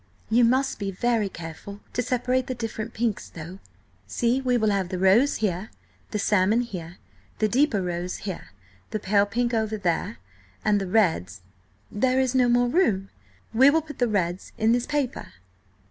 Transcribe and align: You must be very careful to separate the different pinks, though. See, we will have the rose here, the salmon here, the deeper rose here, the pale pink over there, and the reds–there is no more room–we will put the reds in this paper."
You 0.31 0.43
must 0.43 0.79
be 0.79 0.89
very 0.89 1.29
careful 1.29 1.79
to 1.93 2.01
separate 2.01 2.47
the 2.47 2.55
different 2.55 2.91
pinks, 2.95 3.29
though. 3.29 3.59
See, 4.07 4.41
we 4.41 4.57
will 4.57 4.71
have 4.71 4.89
the 4.89 4.97
rose 4.97 5.35
here, 5.45 5.69
the 6.09 6.17
salmon 6.17 6.61
here, 6.61 6.97
the 7.37 7.47
deeper 7.47 7.83
rose 7.83 8.17
here, 8.25 8.47
the 8.89 8.97
pale 8.99 9.27
pink 9.27 9.53
over 9.53 9.77
there, 9.77 10.17
and 10.65 10.81
the 10.81 10.87
reds–there 10.87 12.19
is 12.19 12.33
no 12.33 12.49
more 12.49 12.67
room–we 12.67 13.69
will 13.69 13.81
put 13.83 13.99
the 13.99 14.07
reds 14.07 14.53
in 14.57 14.71
this 14.71 14.87
paper." 14.87 15.33